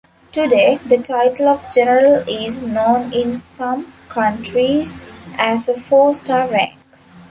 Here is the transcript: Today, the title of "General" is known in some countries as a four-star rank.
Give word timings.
Today, 0.31 0.77
the 0.83 0.97
title 0.97 1.47
of 1.47 1.71
"General" 1.71 2.27
is 2.27 2.59
known 2.59 3.13
in 3.13 3.35
some 3.35 3.93
countries 4.09 4.99
as 5.37 5.69
a 5.69 5.79
four-star 5.79 6.47
rank. 6.49 6.79